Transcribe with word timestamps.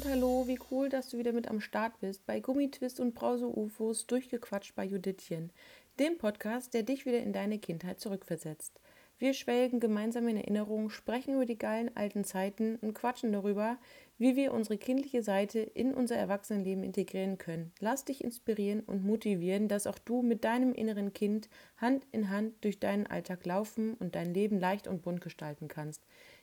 und 0.00 0.10
hallo, 0.10 0.44
wie 0.46 0.58
cool, 0.70 0.88
dass 0.88 1.10
du 1.10 1.18
wieder 1.18 1.32
mit 1.32 1.48
am 1.48 1.60
Start 1.60 2.00
bist 2.00 2.24
bei 2.24 2.40
Gummitwist 2.40 3.00
und 3.00 3.14
Brause-UFOs 3.14 4.06
durchgequatscht 4.06 4.74
bei 4.74 4.84
Judithchen, 4.84 5.50
dem 5.98 6.16
Podcast, 6.16 6.72
der 6.72 6.84
dich 6.84 7.04
wieder 7.04 7.18
in 7.18 7.34
deine 7.34 7.58
Kindheit 7.58 8.00
zurückversetzt. 8.00 8.80
Wir 9.18 9.34
schwelgen 9.34 9.78
gemeinsam 9.78 10.26
in 10.28 10.38
Erinnerungen, 10.38 10.88
sprechen 10.88 11.34
über 11.34 11.44
die 11.44 11.58
geilen 11.58 11.94
alten 11.94 12.24
Zeiten 12.24 12.76
und 12.76 12.94
quatschen 12.94 13.32
darüber, 13.32 13.76
wie 14.16 14.36
wir 14.36 14.54
unsere 14.54 14.78
kindliche 14.78 15.22
Seite 15.22 15.58
in 15.58 15.92
unser 15.92 16.16
Erwachsenenleben 16.16 16.82
integrieren 16.82 17.36
können. 17.36 17.70
Lass 17.80 18.06
dich 18.06 18.24
inspirieren 18.24 18.80
und 18.80 19.04
motivieren, 19.04 19.68
dass 19.68 19.86
auch 19.86 19.98
du 19.98 20.22
mit 20.22 20.44
deinem 20.44 20.72
inneren 20.72 21.12
Kind 21.12 21.50
Hand 21.76 22.06
in 22.12 22.30
Hand 22.30 22.54
durch 22.62 22.80
deinen 22.80 23.06
Alltag 23.06 23.44
laufen 23.44 23.92
und 23.94 24.14
dein 24.14 24.32
Leben 24.32 24.58
leicht 24.58 24.88
und 24.88 25.02
bunt 25.02 25.20
gestalten 25.20 25.68
kannst. 25.68 26.02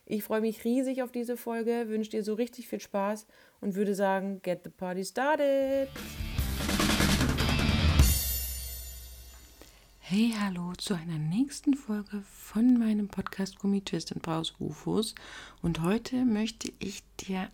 Ich 0.10 0.24
freue 0.24 0.40
mich 0.40 0.64
riesig 0.64 1.04
auf 1.04 1.12
diese 1.12 1.36
Folge, 1.36 1.90
wünsche 1.90 2.12
dir 2.12 2.24
so 2.24 2.34
richtig 2.34 2.70
viel 2.70 2.80
Spaß 2.80 3.28
und 3.60 3.76
würde 3.76 3.94
sagen, 3.94 4.42
get 4.42 4.62
the 4.64 4.70
party 4.70 5.04
started! 5.04 5.90
Hey, 10.00 10.34
hallo 10.40 10.72
zu 10.78 10.94
einer 10.94 11.18
nächsten 11.18 11.74
Folge 11.74 12.24
von 12.32 12.80
meinem 12.80 13.10
Podcast 13.10 13.60
Gummi 13.60 13.82
Twist 13.82 14.14
und 14.14 14.22
Braus 14.22 14.54
UFOs. 14.60 15.14
Und 15.62 15.82
heute 15.82 16.24
möchte 16.24 16.72
ich 16.80 17.04
dir 17.18 17.50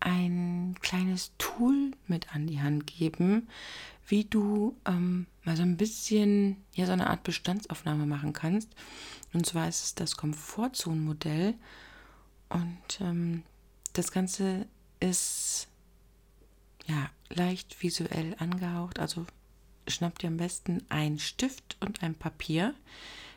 ein 0.00 0.76
kleines 0.80 1.32
Tool 1.38 1.92
mit 2.06 2.34
an 2.34 2.46
die 2.46 2.60
Hand 2.60 2.86
geben, 2.86 3.48
wie 4.06 4.24
du 4.24 4.76
ähm, 4.86 5.26
mal 5.44 5.56
so 5.56 5.62
ein 5.62 5.76
bisschen, 5.76 6.64
ja, 6.74 6.86
so 6.86 6.92
eine 6.92 7.08
Art 7.08 7.22
Bestandsaufnahme 7.24 8.06
machen 8.06 8.32
kannst. 8.32 8.70
Und 9.32 9.46
zwar 9.46 9.68
ist 9.68 9.84
es 9.84 9.94
das 9.94 10.16
Komfortzone-Modell. 10.16 11.54
Und 12.48 13.00
ähm, 13.00 13.42
das 13.92 14.12
Ganze 14.12 14.66
ist 15.00 15.68
ja 16.86 17.10
leicht 17.28 17.82
visuell 17.82 18.36
angehaucht, 18.38 18.98
also 18.98 19.26
schnapp 19.88 20.18
dir 20.18 20.28
am 20.28 20.36
besten 20.36 20.84
einen 20.88 21.18
Stift 21.18 21.76
und 21.80 22.02
ein 22.02 22.14
Papier. 22.14 22.74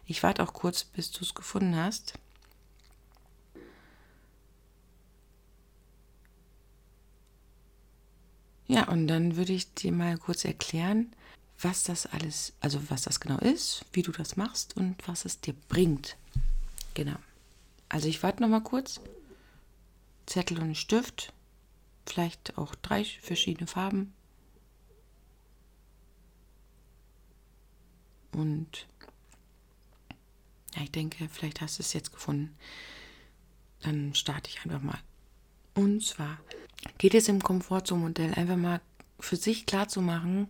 Ich 0.05 0.23
warte 0.23 0.43
auch 0.43 0.53
kurz, 0.53 0.83
bis 0.83 1.11
du 1.11 1.23
es 1.23 1.35
gefunden 1.35 1.75
hast. 1.75 2.13
Ja, 8.69 8.87
und 8.87 9.07
dann 9.07 9.35
würde 9.35 9.51
ich 9.51 9.73
dir 9.73 9.91
mal 9.91 10.19
kurz 10.19 10.45
erklären, 10.45 11.11
was 11.59 11.83
das 11.83 12.05
alles, 12.05 12.53
also 12.61 12.79
was 12.91 13.01
das 13.01 13.19
genau 13.19 13.39
ist, 13.39 13.83
wie 13.93 14.03
du 14.03 14.11
das 14.11 14.37
machst 14.37 14.77
und 14.77 14.95
was 15.07 15.25
es 15.25 15.41
dir 15.41 15.55
bringt. 15.69 16.17
Genau. 16.93 17.17
Also 17.89 18.07
ich 18.07 18.21
warte 18.21 18.43
noch 18.43 18.49
mal 18.49 18.61
kurz. 18.61 19.01
Zettel 20.27 20.59
und 20.59 20.75
Stift, 20.75 21.33
vielleicht 22.05 22.59
auch 22.59 22.75
drei 22.75 23.03
verschiedene 23.03 23.65
Farben. 23.65 24.13
Und 28.31 28.85
ja, 30.75 30.83
ich 30.83 30.91
denke, 30.91 31.27
vielleicht 31.27 31.61
hast 31.61 31.79
du 31.79 31.81
es 31.81 31.93
jetzt 31.93 32.13
gefunden. 32.13 32.55
Dann 33.81 34.13
starte 34.13 34.51
ich 34.51 34.63
einfach 34.63 34.83
mal. 34.83 34.99
Und 35.79 36.03
zwar 36.03 36.37
geht 36.97 37.13
es 37.13 37.29
im 37.29 37.41
Komfortzone-Modell 37.41 38.33
einfach 38.33 38.57
mal 38.57 38.81
für 39.17 39.37
sich 39.37 39.65
klar 39.65 39.87
zu 39.87 40.01
machen, 40.01 40.49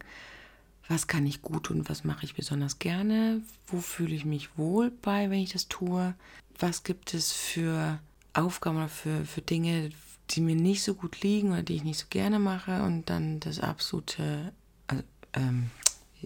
was 0.88 1.05
kann 1.05 1.27
ich 1.27 1.44
gut 1.44 1.69
und 1.69 1.88
was 1.88 2.03
mache 2.03 2.25
ich 2.25 2.33
besonders 2.33 2.80
gerne, 2.80 3.44
wo 3.67 3.80
fühle 3.80 4.16
ich 4.16 4.25
mich 4.25 4.58
wohl 4.58 4.89
bei, 4.89 5.30
wenn 5.30 5.38
ich 5.38 5.53
das 5.53 5.67
tue, 5.67 6.16
was 6.58 6.81
gibt 6.81 7.13
es 7.13 7.31
für 7.31 7.99
Aufgaben 8.33 8.77
oder 8.77 8.89
für, 8.89 9.23
für 9.23 9.41
Dinge, 9.41 9.91
die 10.31 10.41
mir 10.41 10.55
nicht 10.55 10.81
so 10.81 10.95
gut 10.95 11.21
liegen 11.21 11.52
oder 11.52 11.61
die 11.61 11.75
ich 11.75 11.83
nicht 11.83 11.99
so 11.99 12.08
gerne 12.09 12.39
mache? 12.39 12.81
Und 12.81 13.11
dann 13.11 13.39
das 13.39 13.59
absolute, 13.59 14.52
also, 14.88 15.03
ähm, 15.33 15.69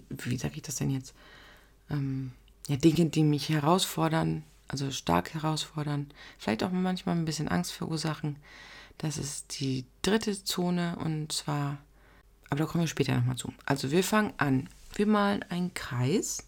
wie 0.08 0.38
sage 0.38 0.56
ich 0.56 0.62
das 0.62 0.76
denn 0.76 0.90
jetzt, 0.90 1.14
ähm, 1.90 2.32
ja, 2.68 2.76
Dinge, 2.76 3.10
die 3.10 3.22
mich 3.22 3.50
herausfordern, 3.50 4.44
also 4.66 4.90
stark 4.90 5.34
herausfordern, 5.34 6.06
vielleicht 6.38 6.62
auch 6.64 6.70
manchmal 6.70 7.16
ein 7.16 7.26
bisschen 7.26 7.48
Angst 7.48 7.72
verursachen. 7.72 8.36
Das 8.98 9.18
ist 9.18 9.60
die 9.60 9.84
dritte 10.02 10.44
Zone 10.44 10.96
und 10.96 11.32
zwar, 11.32 11.78
aber 12.50 12.60
da 12.60 12.66
kommen 12.66 12.84
wir 12.84 12.88
später 12.88 13.14
nochmal 13.14 13.36
zu. 13.36 13.52
Also 13.66 13.90
wir 13.90 14.04
fangen 14.04 14.32
an. 14.36 14.68
Wir 14.94 15.06
malen 15.06 15.42
einen 15.44 15.74
Kreis. 15.74 16.46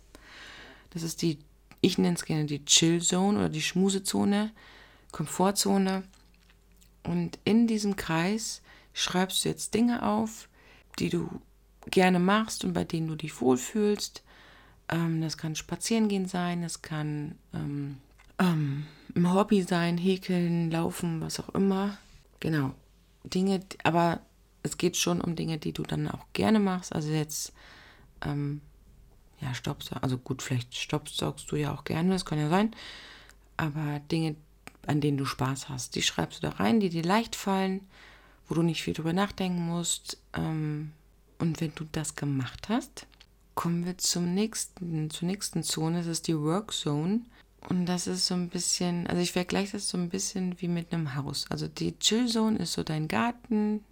Das 0.91 1.03
ist 1.03 1.23
die, 1.23 1.39
ich 1.81 1.99
nenne 1.99 2.15
es 2.15 2.25
gerne 2.25 2.47
die 2.47 2.65
Chill 2.65 3.03
Zone 3.03 3.39
oder 3.39 3.49
die 3.49 3.63
Schmusezone, 3.63 4.53
Komfortzone. 5.13 6.05
Und 7.03 7.39
in 7.45 7.67
diesem 7.67 7.97
Kreis 7.97 8.63
schreibst 8.95 9.45
du 9.45 9.49
jetzt 9.49 9.75
Dinge 9.75 10.03
auf, 10.05 10.49
die 10.99 11.11
du 11.11 11.29
gerne 11.91 12.19
machst 12.19 12.65
und 12.65 12.73
bei 12.73 12.85
denen 12.85 13.09
du 13.09 13.17
dich 13.17 13.41
wohlfühlst. 13.41 14.23
Ähm, 14.89 15.21
das 15.21 15.37
kann 15.37 15.57
Spazierengehen 15.57 16.27
sein, 16.27 16.63
das 16.63 16.83
kann 16.83 17.37
ähm, 17.53 17.99
ähm, 18.39 18.87
ein 19.15 19.33
Hobby 19.33 19.63
sein, 19.63 19.99
häkeln, 19.99 20.71
laufen, 20.71 21.21
was 21.21 21.41
auch 21.41 21.49
immer. 21.51 21.99
Genau. 22.41 22.75
Dinge, 23.25 23.61
aber 23.83 24.21
es 24.63 24.79
geht 24.79 24.97
schon 24.97 25.21
um 25.21 25.37
Dinge, 25.37 25.59
die 25.59 25.73
du 25.73 25.83
dann 25.83 26.09
auch 26.09 26.27
gerne 26.33 26.59
machst. 26.61 26.93
Also 26.93 27.11
jetzt, 27.11 27.53
ähm, 28.23 28.61
ja, 29.41 29.55
Staubsaugen, 29.55 30.03
also 30.03 30.19
gut, 30.19 30.43
vielleicht 30.43 30.75
staubsaugst 30.75 31.51
du 31.51 31.57
ja 31.57 31.75
auch 31.75 31.85
gerne, 31.85 32.11
das 32.11 32.25
kann 32.25 32.39
ja 32.39 32.49
sein. 32.49 32.75
Aber 33.57 34.01
Dinge, 34.11 34.37
an 34.87 35.01
denen 35.01 35.19
du 35.19 35.25
Spaß 35.25 35.69
hast, 35.69 35.95
die 35.95 36.03
schreibst 36.03 36.43
du 36.43 36.49
da 36.49 36.57
rein, 36.57 36.81
die 36.81 36.91
dir 36.91 37.03
leicht 37.03 37.37
fallen, 37.37 37.81
wo 38.49 38.55
du 38.55 38.63
nicht 38.63 38.83
viel 38.83 38.95
drüber 38.95 39.13
nachdenken 39.13 39.67
musst. 39.67 40.19
Ähm, 40.35 40.93
und 41.39 41.61
wenn 41.61 41.75
du 41.75 41.85
das 41.93 42.15
gemacht 42.15 42.69
hast, 42.69 43.07
kommen 43.55 43.85
wir 43.85 43.99
zum 43.99 44.35
nächsten, 44.35 45.11
zur 45.11 45.27
nächsten 45.27 45.63
Zone. 45.63 45.99
Das 45.99 46.07
ist 46.07 46.29
die 46.29 46.39
Work 46.39 46.73
Zone. 46.73 47.23
Und 47.69 47.87
das 47.87 48.07
ist 48.07 48.27
so 48.27 48.35
ein 48.35 48.49
bisschen, 48.49 49.07
also 49.09 49.21
ich 49.21 49.33
vergleiche 49.33 49.73
das 49.73 49.89
so 49.89 49.99
ein 49.99 50.09
bisschen 50.09 50.61
wie 50.61 50.69
mit 50.69 50.93
einem 50.93 51.17
Haus. 51.17 51.47
Also 51.51 51.67
die 51.67 51.99
Chill 51.99 52.29
Zone 52.29 52.59
ist 52.59 52.75
so 52.75 52.85
dein 52.85 53.09
Garten, 53.09 53.85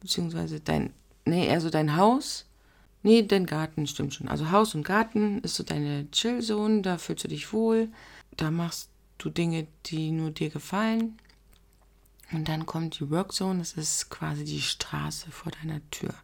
beziehungsweise 0.00 0.60
dein, 0.60 0.92
nee, 1.24 1.46
eher 1.46 1.60
so 1.60 1.70
dein 1.70 1.96
Haus. 1.96 2.46
Nee, 3.02 3.22
dein 3.22 3.46
Garten 3.46 3.86
stimmt 3.86 4.14
schon. 4.14 4.28
Also 4.28 4.50
Haus 4.50 4.74
und 4.74 4.82
Garten 4.82 5.40
ist 5.40 5.54
so 5.54 5.62
deine 5.62 6.10
Chill 6.10 6.40
Zone, 6.40 6.82
da 6.82 6.98
fühlst 6.98 7.24
du 7.24 7.28
dich 7.28 7.52
wohl. 7.52 7.88
Da 8.36 8.50
machst 8.50 8.88
du 9.18 9.30
Dinge, 9.30 9.68
die 9.86 10.10
nur 10.10 10.30
dir 10.30 10.50
gefallen. 10.50 11.18
Und 12.32 12.48
dann 12.48 12.66
kommt 12.66 12.98
die 12.98 13.10
Work 13.10 13.32
Zone, 13.32 13.60
das 13.60 13.74
ist 13.74 14.10
quasi 14.10 14.44
die 14.44 14.62
Straße 14.62 15.30
vor 15.30 15.52
deiner 15.52 15.80
Tür. 15.90 16.14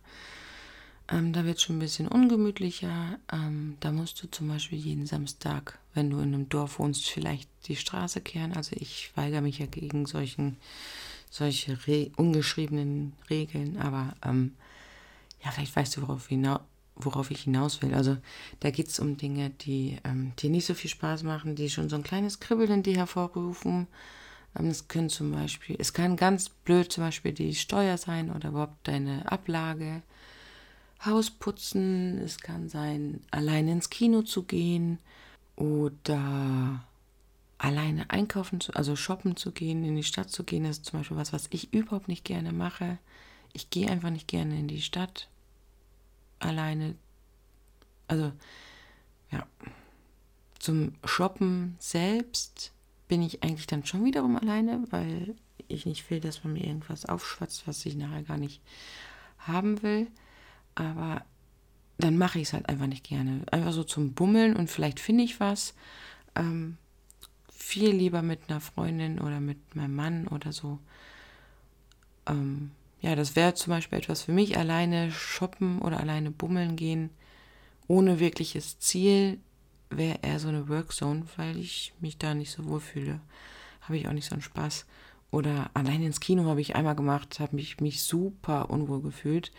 Ähm, 1.13 1.33
da 1.33 1.45
wird 1.45 1.57
es 1.59 1.65
schon 1.65 1.77
ein 1.77 1.81
bisschen 1.81 2.09
ungemütlicher. 2.09 3.19
Ähm, 3.33 3.77
da 3.81 3.91
musst 3.91 4.23
du 4.23 4.31
zum 4.31 4.49
Beispiel 4.49 4.79
jeden 4.79 5.07
Samstag, 5.07 5.79
wenn 5.95 6.11
du 6.11 6.19
in 6.19 6.35
einem 6.35 6.49
Dorf 6.49 6.79
wohnst, 6.79 7.09
vielleicht 7.09 7.49
die 7.67 7.77
Straße 7.77 8.21
kehren. 8.21 8.53
Also 8.53 8.77
ich 8.79 9.11
weigere 9.17 9.41
mich 9.41 9.59
ja 9.59 9.67
gegen 9.67 10.07
solchen, 10.07 10.57
solche 11.29 11.87
Re 11.87 12.11
ungeschriebenen 12.17 13.15
Regeln, 13.29 13.79
aber 13.79 14.15
ähm, 14.25 14.55
ja, 15.45 15.51
vielleicht 15.51 15.75
weißt 15.75 15.97
du, 15.97 16.03
worauf, 16.03 16.29
worauf 16.95 17.31
ich 17.31 17.43
hinaus 17.43 17.83
will. 17.83 17.95
Also 17.95 18.17
da 18.61 18.71
geht 18.71 18.89
es 18.89 19.01
um 19.01 19.17
Dinge, 19.17 19.51
die 19.51 19.99
ähm, 20.05 20.33
dir 20.39 20.51
nicht 20.51 20.67
so 20.67 20.75
viel 20.75 20.91
Spaß 20.91 21.25
machen, 21.25 21.57
die 21.57 21.71
schon 21.71 21.89
so 21.89 21.97
ein 21.97 22.05
kleines 22.05 22.39
Kribbeln 22.39 22.71
in 22.71 22.83
dir 22.85 22.97
hervorrufen. 22.97 23.89
Ähm, 24.57 24.67
es 24.67 24.87
können 24.87 25.09
zum 25.09 25.33
Beispiel, 25.33 25.75
es 25.81 25.93
kann 25.93 26.17
ganz 26.17 26.51
blöd 26.51 26.93
zum 26.93 27.03
Beispiel 27.03 27.33
die 27.33 27.57
Steuer 27.57 27.99
sein 27.99 28.31
oder 28.31 28.51
überhaupt 28.51 28.87
deine 28.87 29.31
Ablage 29.31 30.03
Haus 31.05 31.31
putzen, 31.31 32.19
es 32.19 32.39
kann 32.39 32.69
sein, 32.69 33.21
alleine 33.31 33.73
ins 33.73 33.91
Kino 33.91 34.23
zu 34.23 34.43
gehen 34.43 34.99
oder 35.57 36.85
alleine 37.59 38.11
einkaufen, 38.11 38.61
zu, 38.61 38.73
also 38.75 38.97
shoppen 38.97 39.37
zu 39.37 39.53
gehen, 39.53 39.85
in 39.85 39.97
die 39.97 40.05
Stadt 40.05 40.31
zu 40.31 40.45
gehen. 40.45 40.65
Das 40.65 40.79
ist 40.79 40.87
zum 40.87 41.01
Beispiel 41.01 41.17
was, 41.17 41.33
was 41.33 41.49
ich 41.51 41.73
überhaupt 41.73 42.09
nicht 42.09 42.25
gerne 42.25 42.53
mache. 42.53 42.99
Ich 43.53 43.71
gehe 43.71 43.89
einfach 43.89 44.11
nicht 44.11 44.29
gerne 44.29 44.59
in 44.59 44.69
die 44.69 44.83
Stadt 44.83 45.29
alleine. 46.39 46.95
Also, 48.09 48.33
ja. 49.31 49.47
Zum 50.59 50.93
Shoppen 51.05 51.77
selbst 51.79 52.73
bin 53.09 53.23
ich 53.23 53.43
eigentlich 53.43 53.67
dann 53.67 53.87
schon 53.87 54.05
wiederum 54.05 54.37
alleine, 54.37 54.85
weil 54.91 55.35
ich 55.69 55.87
nicht 55.87 56.11
will, 56.11 56.21
dass 56.21 56.45
man 56.45 56.53
mir 56.55 56.65
irgendwas 56.65 57.07
aufschwatzt, 57.07 57.67
was 57.67 57.85
ich 57.87 57.97
nachher 57.97 58.23
gar 58.23 58.37
nicht 58.37 58.61
haben 59.39 59.83
will. 59.83 60.09
Aber 60.81 61.23
dann 61.99 62.17
mache 62.17 62.39
ich 62.39 62.49
es 62.49 62.53
halt 62.53 62.69
einfach 62.69 62.87
nicht 62.87 63.05
gerne. 63.05 63.43
Einfach 63.51 63.73
so 63.73 63.85
zum 63.85 64.15
Bummeln 64.15 64.57
und 64.57 64.71
vielleicht 64.71 65.01
finde 65.01 65.25
ich 65.25 65.41
was. 65.41 65.75
Ähm, 66.35 66.79
viel 67.53 67.91
lieber 67.91 68.23
mit 68.23 68.41
einer 68.49 68.61
Freundin 68.61 69.21
oder 69.21 69.41
mit 69.41 69.77
meinem 69.77 69.95
Mann 69.95 70.29
oder 70.29 70.53
so. 70.53 70.79
Ähm, 72.27 72.71
ja, 73.01 73.15
das 73.15 73.37
wäre 73.37 73.55
zum 73.55 73.73
Beispiel 73.73 73.99
etwas 73.99 74.23
für 74.23 74.33
mich, 74.33 74.57
alleine 74.59 75.11
shoppen 75.13 75.81
oder 75.81 76.01
alleine 76.01 76.31
bummeln 76.31 76.77
gehen, 76.77 77.11
ohne 77.87 78.21
wirkliches 78.21 78.79
Ziel, 78.79 79.39
wäre 79.91 80.19
eher 80.23 80.39
so 80.39 80.49
eine 80.49 80.69
Workzone, 80.69 81.25
weil 81.37 81.59
ich 81.59 81.93
mich 82.01 82.19
da 82.19 82.35
nicht 82.35 82.53
so 82.53 82.65
wohl 82.65 82.81
fühle. 82.81 83.21
Habe 83.83 83.97
ich 83.97 84.09
auch 84.09 84.13
nicht 84.13 84.29
so 84.29 84.35
einen 84.35 84.43
Spaß. 84.43 84.87
Oder 85.31 85.71
allein 85.75 86.03
ins 86.03 86.21
Kino 86.21 86.45
habe 86.45 86.61
ich 86.61 86.77
einmal 86.77 86.97
gemacht, 86.97 87.41
habe 87.41 87.57
mich, 87.57 87.81
mich 87.81 88.03
super 88.03 88.71
unwohl 88.71 89.03
gefühlt. 89.03 89.53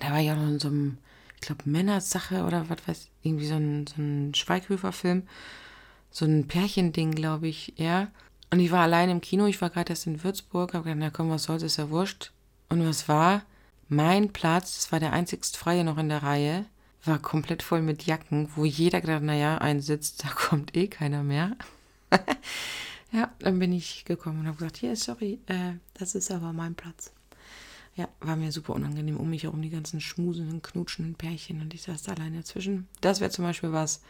Da 0.00 0.10
war 0.10 0.20
ich 0.20 0.30
auch 0.30 0.36
noch 0.36 0.48
in 0.48 0.58
so 0.58 0.68
einem, 0.68 0.98
ich 1.36 1.42
glaube, 1.42 1.62
Männersache 1.68 2.44
oder 2.44 2.68
was 2.68 2.78
weiß 2.86 3.04
ich, 3.04 3.10
irgendwie 3.22 3.46
so 3.46 3.54
ein, 3.54 3.86
so 3.86 4.00
ein 4.00 4.34
Schweighöfer-Film. 4.34 5.24
So 6.10 6.24
ein 6.26 6.46
Pärchending, 6.46 7.12
glaube 7.12 7.48
ich, 7.48 7.74
ja. 7.76 8.08
Und 8.50 8.60
ich 8.60 8.70
war 8.70 8.82
allein 8.82 9.10
im 9.10 9.20
Kino, 9.20 9.46
ich 9.46 9.60
war 9.60 9.70
gerade 9.70 9.90
erst 9.90 10.06
in 10.06 10.22
Würzburg, 10.22 10.74
habe 10.74 10.84
gedacht, 10.84 11.00
na 11.00 11.10
komm, 11.10 11.30
was 11.30 11.44
soll's, 11.44 11.62
ist 11.62 11.76
ja 11.76 11.90
wurscht. 11.90 12.32
Und 12.68 12.86
was 12.86 13.08
war? 13.08 13.42
Mein 13.88 14.32
Platz, 14.32 14.76
das 14.76 14.92
war 14.92 15.00
der 15.00 15.12
einzigst 15.12 15.56
freie 15.56 15.84
noch 15.84 15.98
in 15.98 16.08
der 16.08 16.22
Reihe, 16.22 16.66
war 17.04 17.18
komplett 17.18 17.62
voll 17.62 17.82
mit 17.82 18.04
Jacken, 18.04 18.48
wo 18.56 18.64
jeder 18.64 19.00
gedacht, 19.00 19.22
naja, 19.22 19.58
ein 19.58 19.80
Sitz, 19.80 20.16
da 20.18 20.28
kommt 20.28 20.76
eh 20.76 20.88
keiner 20.88 21.22
mehr. 21.22 21.56
ja, 23.12 23.32
dann 23.40 23.58
bin 23.58 23.72
ich 23.72 24.04
gekommen 24.04 24.40
und 24.40 24.46
habe 24.46 24.56
gesagt, 24.56 24.76
hier, 24.76 24.96
sorry, 24.96 25.40
äh, 25.46 25.74
das 25.94 26.14
ist 26.14 26.30
aber 26.30 26.52
mein 26.52 26.74
Platz. 26.74 27.13
Ja, 27.96 28.08
war 28.20 28.36
mir 28.36 28.50
super 28.50 28.74
unangenehm. 28.74 29.16
Um 29.16 29.30
mich 29.30 29.44
herum 29.44 29.62
die 29.62 29.70
ganzen 29.70 30.00
schmusenden, 30.00 30.62
knutschenden 30.62 31.14
Pärchen 31.14 31.60
und 31.60 31.74
ich 31.74 31.82
saß 31.82 32.02
da 32.02 32.12
alleine 32.12 32.38
dazwischen. 32.38 32.88
Das 33.00 33.20
wäre 33.20 33.30
zum 33.30 33.44
Beispiel 33.44 33.72
was, 33.72 34.00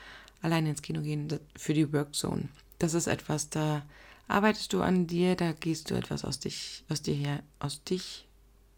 alleine 0.41 0.71
ins 0.71 0.83
Kino 0.83 1.03
gehen 1.03 1.29
für 1.57 1.75
die 1.75 1.93
Workzone. 1.93 2.49
Das 2.79 2.95
ist 2.95 3.07
etwas, 3.07 3.51
da 3.51 3.83
arbeitest 4.29 4.73
du 4.73 4.83
an 4.83 5.07
dir, 5.07 5.37
da 5.37 5.53
gehst 5.53 5.91
du 5.91 5.95
etwas 5.95 6.25
aus 6.25 6.39
dich, 6.39 6.85
aus 6.89 7.03
dir 7.03 7.15
her, 7.15 7.43
aus 7.59 7.85
dich, 7.85 8.27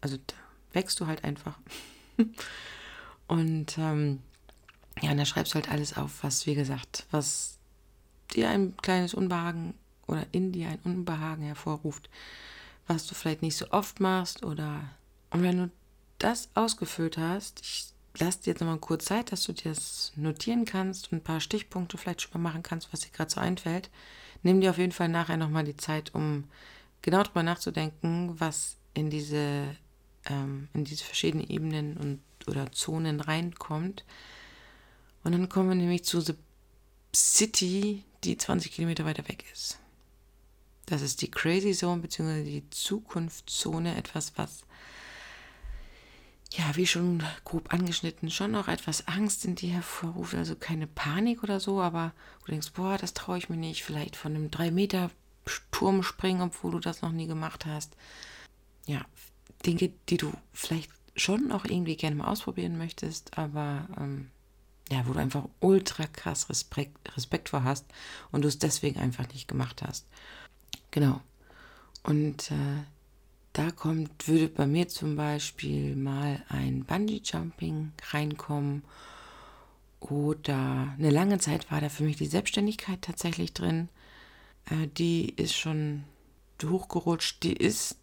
also 0.01 0.17
da 0.17 0.35
wächst 0.73 0.99
du 0.99 1.07
halt 1.07 1.23
einfach. 1.23 1.57
und 3.27 3.77
ähm, 3.77 4.19
ja, 5.01 5.11
und 5.11 5.17
da 5.17 5.25
schreibst 5.25 5.53
du 5.53 5.55
halt 5.55 5.69
alles 5.69 5.95
auf, 5.95 6.23
was, 6.23 6.45
wie 6.45 6.55
gesagt, 6.55 7.05
was 7.11 7.57
dir 8.33 8.49
ein 8.49 8.75
kleines 8.77 9.13
Unbehagen 9.13 9.73
oder 10.05 10.25
in 10.31 10.51
dir 10.51 10.69
ein 10.69 10.79
Unbehagen 10.83 11.43
hervorruft, 11.43 12.09
was 12.87 13.05
du 13.07 13.15
vielleicht 13.15 13.41
nicht 13.41 13.57
so 13.57 13.69
oft 13.71 13.99
machst 13.99 14.43
oder 14.43 14.89
und 15.29 15.43
wenn 15.43 15.57
du 15.57 15.71
das 16.19 16.49
ausgefüllt 16.55 17.17
hast, 17.17 17.61
ich 17.61 17.87
lasse 18.17 18.41
dir 18.41 18.51
jetzt 18.51 18.61
nochmal 18.61 18.79
kurz 18.79 19.05
Zeit, 19.05 19.31
dass 19.31 19.43
du 19.43 19.53
dir 19.53 19.73
das 19.73 20.11
notieren 20.15 20.65
kannst 20.65 21.11
und 21.11 21.19
ein 21.19 21.23
paar 21.23 21.39
Stichpunkte 21.39 21.97
vielleicht 21.97 22.21
schon 22.21 22.31
mal 22.33 22.49
machen 22.49 22.63
kannst, 22.63 22.91
was 22.91 23.01
dir 23.01 23.11
gerade 23.11 23.29
so 23.29 23.39
einfällt. 23.39 23.89
Nimm 24.43 24.61
dir 24.61 24.71
auf 24.71 24.77
jeden 24.77 24.91
Fall 24.91 25.09
nachher 25.09 25.37
nochmal 25.37 25.63
die 25.63 25.77
Zeit, 25.77 26.13
um 26.15 26.45
genau 27.01 27.23
darüber 27.23 27.43
nachzudenken, 27.43 28.39
was 28.39 28.77
in 28.93 29.09
diese, 29.09 29.75
ähm, 30.25 30.69
in 30.73 30.85
diese 30.85 31.03
verschiedenen 31.03 31.47
Ebenen 31.47 31.97
und 31.97 32.21
oder 32.47 32.71
Zonen 32.71 33.19
reinkommt. 33.19 34.05
Und 35.23 35.33
dann 35.33 35.49
kommen 35.49 35.69
wir 35.69 35.75
nämlich 35.75 36.05
zu 36.05 36.21
The 36.21 36.35
City, 37.13 38.03
die 38.23 38.37
20 38.37 38.71
Kilometer 38.71 39.05
weiter 39.05 39.27
weg 39.27 39.43
ist. 39.51 39.79
Das 40.87 41.01
ist 41.01 41.21
die 41.21 41.29
Crazy 41.29 41.73
Zone 41.73 42.01
bzw. 42.01 42.43
die 42.43 42.69
Zukunftszone, 42.69 43.95
etwas, 43.95 44.33
was 44.37 44.63
ja, 46.51 46.75
wie 46.75 46.87
schon 46.87 47.23
grob 47.43 47.73
angeschnitten, 47.73 48.31
schon 48.31 48.51
noch 48.51 48.69
etwas 48.69 49.07
Angst 49.07 49.43
in 49.45 49.55
dir 49.55 49.73
hervorruft. 49.73 50.33
Also 50.33 50.55
keine 50.55 50.87
Panik 50.87 51.43
oder 51.43 51.59
so, 51.59 51.81
aber 51.81 52.13
du 52.45 52.51
denkst, 52.51 52.71
boah, 52.73 52.97
das 52.97 53.13
traue 53.13 53.37
ich 53.37 53.49
mir 53.49 53.57
nicht. 53.57 53.83
Vielleicht 53.83 54.15
von 54.15 54.33
einem 54.33 54.47
3-Meter-Turm 54.47 56.03
springen, 56.03 56.41
obwohl 56.41 56.71
du 56.71 56.79
das 56.79 57.01
noch 57.01 57.11
nie 57.11 57.27
gemacht 57.27 57.65
hast. 57.65 57.97
Ja, 58.85 59.05
Dinge, 59.65 59.91
die 60.07 60.17
du 60.17 60.31
vielleicht 60.53 60.91
schon 61.17 61.51
auch 61.51 61.65
irgendwie 61.65 61.97
gerne 61.97 62.15
mal 62.15 62.27
ausprobieren 62.27 62.77
möchtest, 62.77 63.37
aber 63.37 63.87
ähm, 63.99 64.29
ja, 64.89 65.05
wo 65.05 65.13
du 65.13 65.19
einfach 65.19 65.49
ultra 65.59 66.05
krass 66.07 66.49
Respekt, 66.49 67.15
Respekt 67.17 67.49
vor 67.49 67.63
hast 67.63 67.85
und 68.31 68.43
du 68.43 68.47
es 68.47 68.59
deswegen 68.59 68.99
einfach 68.99 69.27
nicht 69.29 69.47
gemacht 69.47 69.81
hast. 69.81 70.07
Genau. 70.97 71.21
Und 72.01 72.49
äh, 72.49 72.81
da 73.53 73.69
kommt, 73.69 74.27
würde 74.27 74.47
bei 74.47 74.65
mir 74.65 74.87
zum 74.87 75.15
Beispiel 75.15 75.95
mal 75.95 76.43
ein 76.49 76.85
Bungee-Jumping 76.85 77.91
reinkommen. 78.09 78.81
Oder 79.99 80.95
eine 80.97 81.11
lange 81.11 81.37
Zeit 81.37 81.69
war 81.69 81.81
da 81.81 81.89
für 81.89 82.01
mich 82.01 82.15
die 82.15 82.25
Selbstständigkeit 82.25 83.03
tatsächlich 83.03 83.53
drin. 83.53 83.89
Äh, 84.71 84.87
die 84.87 85.29
ist 85.35 85.53
schon 85.53 86.03
hochgerutscht. 86.63 87.43
Die 87.43 87.53
ist, 87.53 87.97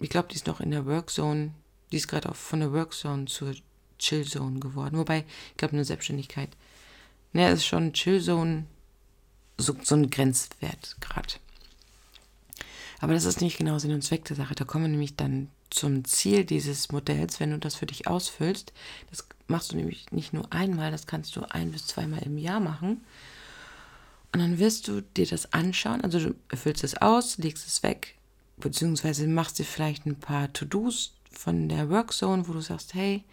ich 0.00 0.08
glaube, 0.08 0.28
die 0.28 0.36
ist 0.36 0.46
noch 0.46 0.62
in 0.62 0.70
der 0.70 0.86
Workzone. 0.86 1.50
Die 1.92 1.98
ist 1.98 2.08
gerade 2.08 2.30
auch 2.30 2.36
von 2.36 2.60
der 2.60 2.72
Workzone 2.72 3.26
zur 3.26 3.52
Chillzone 3.98 4.58
geworden. 4.58 4.96
Wobei, 4.96 5.26
ich 5.50 5.56
glaube, 5.58 5.74
eine 5.74 5.84
Selbstständigkeit. 5.84 6.48
Ne, 7.34 7.50
ist 7.50 7.66
schon 7.66 7.92
Chillzone 7.92 8.64
so, 9.58 9.76
so 9.82 9.96
ein 9.96 10.08
Grenzwert 10.08 10.96
gerade. 11.02 11.34
Aber 13.00 13.14
das 13.14 13.24
ist 13.24 13.40
nicht 13.40 13.58
genau 13.58 13.78
Sinn 13.78 13.92
und 13.92 14.02
Zweck 14.02 14.24
der 14.24 14.36
Sache. 14.36 14.54
Da 14.54 14.64
kommen 14.64 14.84
wir 14.84 14.90
nämlich 14.90 15.16
dann 15.16 15.48
zum 15.70 16.04
Ziel 16.04 16.44
dieses 16.44 16.90
Modells, 16.90 17.40
wenn 17.40 17.50
du 17.50 17.58
das 17.58 17.76
für 17.76 17.86
dich 17.86 18.08
ausfüllst. 18.08 18.72
Das 19.10 19.26
machst 19.46 19.72
du 19.72 19.76
nämlich 19.76 20.10
nicht 20.10 20.32
nur 20.32 20.52
einmal, 20.52 20.90
das 20.90 21.06
kannst 21.06 21.36
du 21.36 21.42
ein 21.50 21.70
bis 21.70 21.86
zweimal 21.86 22.22
im 22.22 22.38
Jahr 22.38 22.60
machen. 22.60 23.04
Und 24.32 24.40
dann 24.40 24.58
wirst 24.58 24.88
du 24.88 25.00
dir 25.00 25.26
das 25.26 25.52
anschauen, 25.52 26.02
also 26.02 26.18
du 26.18 26.34
erfüllst 26.48 26.84
es 26.84 26.96
aus, 26.96 27.38
legst 27.38 27.66
es 27.66 27.82
weg, 27.82 28.16
beziehungsweise 28.58 29.26
machst 29.26 29.58
dir 29.58 29.64
vielleicht 29.64 30.04
ein 30.04 30.16
paar 30.16 30.52
To-Dos 30.52 31.14
von 31.30 31.68
der 31.68 31.88
Workzone, 31.88 32.46
wo 32.46 32.52
du 32.52 32.60
sagst, 32.60 32.94
hey, 32.94 33.24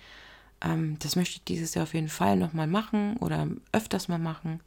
ähm, 0.62 0.98
das 1.00 1.16
möchte 1.16 1.38
ich 1.38 1.44
dieses 1.44 1.74
Jahr 1.74 1.84
auf 1.84 1.94
jeden 1.94 2.08
Fall 2.08 2.38
nochmal 2.38 2.68
machen 2.68 3.18
oder 3.18 3.48
öfters 3.74 4.08
mal 4.08 4.20
machen. 4.20 4.62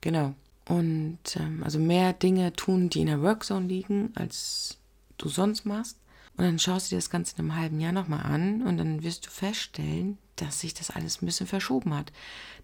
Genau 0.00 0.34
und 0.68 1.18
ähm, 1.36 1.62
also 1.62 1.78
mehr 1.78 2.12
Dinge 2.12 2.52
tun, 2.54 2.88
die 2.88 3.00
in 3.00 3.06
der 3.06 3.22
Workzone 3.22 3.66
liegen, 3.66 4.12
als 4.14 4.78
du 5.18 5.28
sonst 5.28 5.66
machst. 5.66 5.98
Und 6.36 6.44
dann 6.44 6.58
schaust 6.58 6.86
du 6.86 6.94
dir 6.94 6.98
das 6.98 7.10
Ganze 7.10 7.36
in 7.36 7.40
einem 7.40 7.56
halben 7.56 7.80
Jahr 7.80 7.92
nochmal 7.92 8.24
an 8.24 8.62
und 8.62 8.76
dann 8.76 9.02
wirst 9.02 9.26
du 9.26 9.30
feststellen, 9.30 10.18
dass 10.36 10.60
sich 10.60 10.74
das 10.74 10.90
alles 10.90 11.22
ein 11.22 11.26
bisschen 11.26 11.46
verschoben 11.46 11.94
hat. 11.94 12.12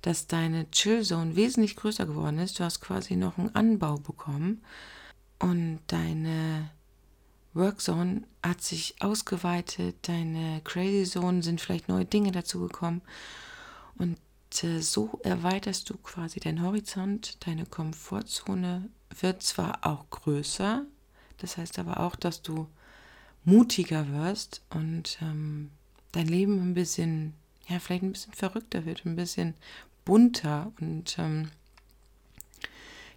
Dass 0.02 0.26
deine 0.26 0.69
Chillzone 0.70 1.37
wesentlich 1.37 1.76
größer 1.76 2.06
geworden 2.06 2.38
ist. 2.38 2.58
Du 2.58 2.64
hast 2.64 2.81
quasi 2.81 3.14
noch 3.14 3.38
einen 3.38 3.55
Anbau 3.55 3.97
bekommen 3.99 4.62
und 5.38 5.81
deine 5.87 6.70
Workzone 7.52 8.23
hat 8.43 8.62
sich 8.62 8.94
ausgeweitet, 9.00 9.97
deine 10.02 10.61
Crazy 10.64 11.11
Zone 11.11 11.43
sind 11.43 11.61
vielleicht 11.61 11.88
neue 11.88 12.05
Dinge 12.05 12.32
dazugekommen 12.32 13.02
und 13.99 14.17
äh, 14.62 14.81
so 14.81 15.20
erweiterst 15.23 15.91
du 15.91 15.97
quasi 15.99 16.41
deinen 16.41 16.62
Horizont, 16.62 17.44
deine 17.47 17.67
Komfortzone 17.67 18.88
wird 19.20 19.43
zwar 19.43 19.87
auch 19.87 20.08
größer, 20.11 20.85
das 21.38 21.56
heißt 21.56 21.79
aber 21.79 22.00
auch, 22.00 22.17
dass 22.17 22.43
du 22.43 22.69
mutiger 23.44 24.07
wirst 24.12 24.62
und 24.71 25.19
ähm, 25.23 25.71
dein 26.12 26.26
Leben 26.26 26.61
ein 26.61 26.75
bisschen, 26.75 27.35
ja, 27.69 27.78
vielleicht 27.78 28.02
ein 28.02 28.12
bisschen 28.12 28.33
verrückter 28.33 28.85
wird, 28.85 29.07
ein 29.07 29.16
bisschen 29.16 29.54
bunter. 30.04 30.73
Und 30.80 31.19
ähm, 31.19 31.50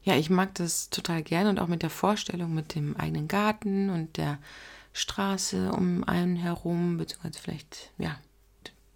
ja, 0.03 0.15
ich 0.15 0.29
mag 0.29 0.55
das 0.55 0.89
total 0.89 1.23
gerne 1.23 1.49
und 1.49 1.59
auch 1.59 1.67
mit 1.67 1.81
der 1.81 1.89
Vorstellung 1.89 2.53
mit 2.53 2.75
dem 2.75 2.95
eigenen 2.97 3.27
Garten 3.27 3.89
und 3.89 4.17
der 4.17 4.39
Straße 4.93 5.71
um 5.71 6.03
einen 6.03 6.35
herum, 6.35 6.97
beziehungsweise 6.97 7.39
vielleicht, 7.39 7.91
ja, 7.97 8.17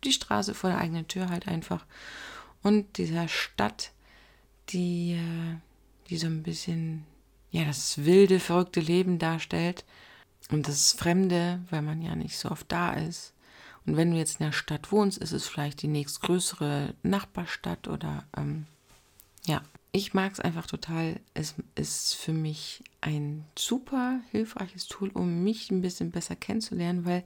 die 0.08 0.14
Straße 0.14 0.54
vor 0.54 0.70
der 0.72 0.80
eigenen 0.80 1.08
Tür 1.08 1.30
halt 1.30 1.48
einfach. 1.48 1.86
Und 2.64 2.98
dieser 2.98 3.28
Stadt, 3.28 3.92
die, 4.70 5.14
äh, 5.14 5.58
die 6.10 6.18
so 6.18 6.28
ein 6.28 6.44
bisschen, 6.44 7.06
ja, 7.52 7.66
das 7.66 8.04
wilde, 8.06 8.40
verrückte 8.40 8.80
Leben 8.80 9.20
darstellt. 9.20 9.86
Und 10.50 10.68
das 10.68 10.94
Fremde, 10.94 11.62
weil 11.70 11.82
man 11.82 12.02
ja 12.02 12.16
nicht 12.16 12.38
so 12.38 12.50
oft 12.50 12.72
da 12.72 12.94
ist. 12.94 13.34
Und 13.86 13.96
wenn 13.96 14.12
du 14.12 14.18
jetzt 14.18 14.40
in 14.40 14.46
der 14.46 14.54
Stadt 14.54 14.92
wohnst, 14.92 15.18
ist 15.18 15.32
es 15.32 15.48
vielleicht 15.48 15.82
die 15.82 15.88
nächstgrößere 15.88 16.94
Nachbarstadt 17.04 17.88
oder 17.88 18.26
ähm, 18.36 18.66
ja. 19.46 19.62
Ich 19.94 20.14
mag 20.14 20.34
es 20.34 20.40
einfach 20.40 20.68
total. 20.68 21.20
Es 21.34 21.56
ist 21.76 22.14
für 22.14 22.34
mich 22.34 22.84
ein 23.02 23.46
super 23.58 24.20
hilfreiches 24.32 24.88
Tool, 24.88 25.10
um 25.10 25.44
mich 25.44 25.72
ein 25.72 25.82
bisschen 25.82 26.12
besser 26.12 26.36
kennenzulernen, 26.36 27.06
weil 27.06 27.24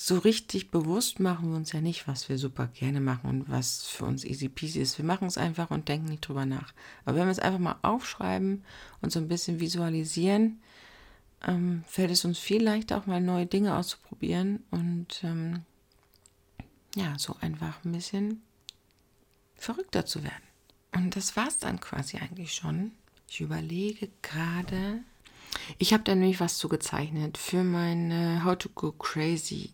so 0.00 0.16
richtig 0.16 0.70
bewusst 0.70 1.18
machen 1.18 1.50
wir 1.50 1.56
uns 1.56 1.72
ja 1.72 1.80
nicht, 1.80 2.06
was 2.06 2.28
wir 2.28 2.38
super 2.38 2.68
gerne 2.68 3.00
machen 3.00 3.28
und 3.28 3.50
was 3.50 3.84
für 3.84 4.04
uns 4.04 4.24
easy 4.24 4.48
peasy 4.48 4.80
ist. 4.80 4.96
Wir 4.96 5.04
machen 5.04 5.26
es 5.26 5.36
einfach 5.36 5.72
und 5.72 5.88
denken 5.88 6.06
nicht 6.06 6.20
drüber 6.20 6.46
nach. 6.46 6.72
Aber 7.04 7.16
wenn 7.16 7.26
wir 7.26 7.32
es 7.32 7.40
einfach 7.40 7.58
mal 7.58 7.80
aufschreiben 7.82 8.64
und 9.00 9.10
so 9.10 9.18
ein 9.18 9.26
bisschen 9.26 9.58
visualisieren, 9.58 10.60
ähm, 11.44 11.82
fällt 11.88 12.12
es 12.12 12.24
uns 12.24 12.38
viel 12.38 12.62
leichter, 12.62 12.96
auch 12.96 13.06
mal 13.06 13.20
neue 13.20 13.46
Dinge 13.46 13.76
auszuprobieren 13.76 14.62
und 14.70 15.24
ähm, 15.24 15.64
ja, 16.94 17.18
so 17.18 17.34
einfach 17.40 17.84
ein 17.84 17.90
bisschen 17.90 18.40
verrückter 19.56 20.06
zu 20.06 20.22
werden. 20.22 20.44
Und 20.94 21.16
das 21.16 21.36
war 21.36 21.48
es 21.48 21.58
dann 21.58 21.80
quasi 21.80 22.18
eigentlich 22.18 22.54
schon. 22.54 22.92
Ich 23.28 23.40
überlege 23.40 24.10
gerade. 24.22 25.00
Ich 25.78 25.92
habe 25.92 26.04
da 26.04 26.14
nämlich 26.14 26.38
was 26.38 26.56
zu 26.56 26.68
gezeichnet 26.68 27.36
für 27.36 27.64
meine 27.64 28.44
How 28.44 28.56
to 28.56 28.68
Go 28.68 28.92
Crazy 28.92 29.72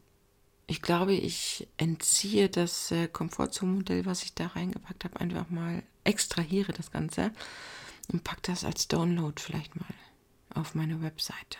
ich 0.67 0.83
glaube, 0.83 1.15
ich 1.15 1.69
entziehe 1.77 2.49
das 2.49 2.91
äh, 2.91 3.09
Komfortzone-Modell, 3.09 4.07
was 4.07 4.23
ich 4.23 4.35
da 4.35 4.49
reingepackt 4.49 5.05
habe, 5.05 5.21
einfach 5.21 5.51
mal, 5.51 5.83
extrahiere 6.05 6.73
das 6.73 6.91
Ganze 6.91 7.33
und 8.13 8.25
packe 8.25 8.43
das 8.43 8.65
als 8.65 8.89
Download 8.89 9.41
vielleicht 9.41 9.77
mal 9.77 9.95
auf 10.55 10.75
meine 10.75 11.03
Webseite. 11.03 11.59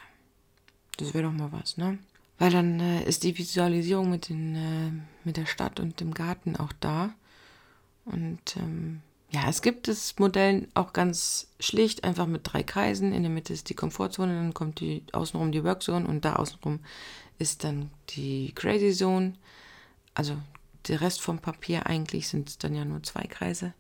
Das 0.97 1.15
wäre 1.15 1.25
doch 1.25 1.33
mal 1.33 1.53
was, 1.53 1.77
ne? 1.77 1.99
Weil 2.39 2.51
dann 2.51 2.81
äh, 2.81 3.05
ist 3.05 3.23
die 3.23 3.37
Visualisierung 3.37 4.11
mit, 4.11 4.29
den, 4.29 4.55
äh, 4.55 4.91
mit 5.25 5.37
der 5.37 5.47
Stadt 5.47 5.81
und 5.81 6.01
dem 6.01 6.15
Garten 6.15 6.57
auch 6.57 6.73
da. 6.81 7.15
Und 8.05 8.57
ähm, 8.57 9.03
ja, 9.31 9.49
es 9.49 9.63
gibt 9.63 9.89
das 9.89 10.19
Modell 10.19 10.69
auch 10.75 10.93
ganz 10.93 11.49
schlicht, 11.59 12.05
einfach 12.05 12.27
mit 12.27 12.43
drei 12.45 12.63
Kreisen. 12.63 13.13
In 13.13 13.23
der 13.23 13.31
Mitte 13.31 13.53
ist 13.53 13.69
die 13.69 13.75
Komfortzone, 13.75 14.35
dann 14.35 14.55
kommt 14.55 14.81
die 14.81 15.03
außenrum 15.13 15.53
die 15.53 15.65
Workzone 15.65 16.07
und 16.07 16.25
da 16.25 16.37
außenrum 16.37 16.81
ist 17.39 17.65
dann 17.65 17.91
die 18.11 18.53
Crazy 18.55 18.93
Zone. 18.93 19.35
Also 20.15 20.37
der 20.89 21.01
Rest 21.01 21.21
vom 21.21 21.39
Papier 21.39 21.87
eigentlich 21.87 22.29
sind 22.29 22.49
es 22.49 22.59
dann 22.59 22.75
ja 22.75 22.85
nur 22.85 23.03
zwei 23.03 23.23
Kreise, 23.23 23.75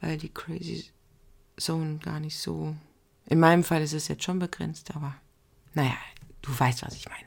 weil 0.00 0.18
die 0.18 0.32
Crazy 0.32 0.90
Zone 1.58 1.98
gar 1.98 2.20
nicht 2.20 2.38
so. 2.38 2.74
In 3.26 3.40
meinem 3.40 3.64
Fall 3.64 3.82
ist 3.82 3.92
es 3.92 4.08
jetzt 4.08 4.24
schon 4.24 4.38
begrenzt, 4.38 4.94
aber 4.94 5.16
naja, 5.74 5.96
du 6.42 6.58
weißt, 6.58 6.82
was 6.84 6.94
ich 6.94 7.08
meine. 7.08 7.26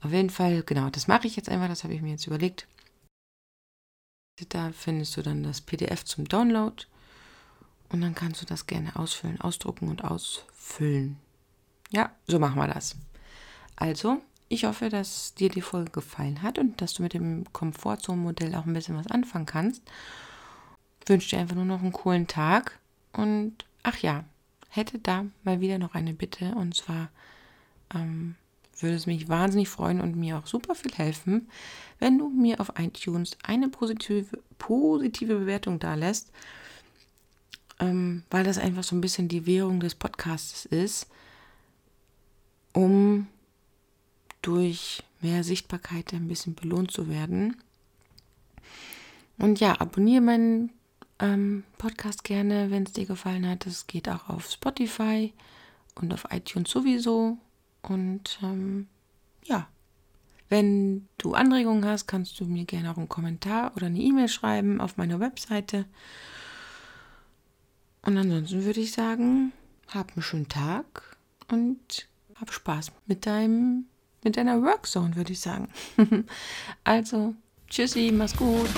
Auf 0.00 0.10
jeden 0.10 0.30
Fall, 0.30 0.62
genau, 0.64 0.90
das 0.90 1.06
mache 1.06 1.26
ich 1.26 1.36
jetzt 1.36 1.48
einfach, 1.48 1.68
das 1.68 1.84
habe 1.84 1.94
ich 1.94 2.02
mir 2.02 2.10
jetzt 2.10 2.26
überlegt. 2.26 2.66
Da 4.48 4.72
findest 4.72 5.16
du 5.16 5.22
dann 5.22 5.42
das 5.44 5.60
PDF 5.60 6.04
zum 6.04 6.26
Download 6.26 6.84
und 7.90 8.00
dann 8.00 8.14
kannst 8.14 8.42
du 8.42 8.46
das 8.46 8.66
gerne 8.66 8.96
ausfüllen, 8.96 9.40
ausdrucken 9.40 9.88
und 9.88 10.02
ausfüllen. 10.02 11.18
Ja, 11.90 12.10
so 12.26 12.38
machen 12.38 12.56
wir 12.56 12.66
das. 12.66 12.96
Also, 13.76 14.22
ich 14.52 14.66
hoffe, 14.66 14.90
dass 14.90 15.32
dir 15.32 15.48
die 15.48 15.62
Folge 15.62 15.90
gefallen 15.90 16.42
hat 16.42 16.58
und 16.58 16.82
dass 16.82 16.92
du 16.92 17.02
mit 17.02 17.14
dem 17.14 17.50
Komfortzone-Modell 17.54 18.54
auch 18.54 18.66
ein 18.66 18.74
bisschen 18.74 18.96
was 18.98 19.06
anfangen 19.06 19.46
kannst. 19.46 19.82
Ich 21.02 21.08
wünsche 21.08 21.30
dir 21.30 21.38
einfach 21.38 21.56
nur 21.56 21.64
noch 21.64 21.80
einen 21.80 21.92
coolen 21.92 22.26
Tag 22.26 22.78
und 23.14 23.64
ach 23.82 23.96
ja, 23.98 24.24
hätte 24.68 24.98
da 24.98 25.24
mal 25.42 25.60
wieder 25.60 25.78
noch 25.78 25.94
eine 25.94 26.12
Bitte 26.12 26.54
und 26.54 26.76
zwar 26.76 27.08
ähm, 27.94 28.34
würde 28.78 28.94
es 28.94 29.06
mich 29.06 29.26
wahnsinnig 29.30 29.70
freuen 29.70 30.02
und 30.02 30.16
mir 30.16 30.36
auch 30.36 30.46
super 30.46 30.74
viel 30.74 30.92
helfen, 30.92 31.48
wenn 31.98 32.18
du 32.18 32.28
mir 32.28 32.60
auf 32.60 32.74
iTunes 32.78 33.38
eine 33.44 33.70
positive, 33.70 34.38
positive 34.58 35.34
Bewertung 35.34 35.78
da 35.78 35.94
lässt, 35.94 36.30
ähm, 37.80 38.22
weil 38.30 38.44
das 38.44 38.58
einfach 38.58 38.84
so 38.84 38.94
ein 38.94 39.00
bisschen 39.00 39.28
die 39.28 39.46
Währung 39.46 39.80
des 39.80 39.94
Podcasts 39.94 40.66
ist, 40.66 41.08
um 42.74 43.28
durch 44.42 45.02
mehr 45.20 45.44
Sichtbarkeit 45.44 46.12
ein 46.12 46.28
bisschen 46.28 46.54
belohnt 46.54 46.90
zu 46.90 47.08
werden. 47.08 47.56
Und 49.38 49.60
ja, 49.60 49.80
abonniere 49.80 50.20
meinen 50.20 50.70
ähm, 51.18 51.64
Podcast 51.78 52.24
gerne, 52.24 52.70
wenn 52.70 52.82
es 52.84 52.92
dir 52.92 53.06
gefallen 53.06 53.48
hat. 53.48 53.66
Es 53.66 53.86
geht 53.86 54.08
auch 54.08 54.28
auf 54.28 54.50
Spotify 54.50 55.32
und 55.94 56.12
auf 56.12 56.26
iTunes 56.30 56.70
sowieso. 56.70 57.38
Und 57.82 58.38
ähm, 58.42 58.88
ja, 59.44 59.68
wenn 60.48 61.08
du 61.16 61.34
Anregungen 61.34 61.84
hast, 61.86 62.06
kannst 62.06 62.38
du 62.38 62.44
mir 62.44 62.64
gerne 62.64 62.90
auch 62.90 62.98
einen 62.98 63.08
Kommentar 63.08 63.72
oder 63.76 63.86
eine 63.86 64.00
E-Mail 64.00 64.28
schreiben 64.28 64.80
auf 64.80 64.96
meiner 64.96 65.18
Webseite. 65.18 65.86
Und 68.02 68.18
ansonsten 68.18 68.64
würde 68.64 68.80
ich 68.80 68.92
sagen, 68.92 69.52
hab 69.88 70.12
einen 70.12 70.22
schönen 70.22 70.48
Tag 70.48 71.16
und 71.50 72.08
hab 72.34 72.52
Spaß 72.52 72.92
mit 73.06 73.24
deinem, 73.26 73.86
mit 74.24 74.36
deiner 74.36 74.62
Workzone, 74.62 75.16
würde 75.16 75.32
ich 75.32 75.40
sagen. 75.40 75.68
also, 76.84 77.34
tschüssi, 77.68 78.12
mach's 78.12 78.36
gut. 78.36 78.68